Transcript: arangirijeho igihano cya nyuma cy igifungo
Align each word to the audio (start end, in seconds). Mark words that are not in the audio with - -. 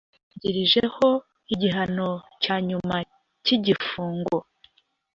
arangirijeho 0.07 1.07
igihano 1.53 2.09
cya 2.41 2.55
nyuma 2.67 2.95
cy 3.43 3.51
igifungo 3.57 4.35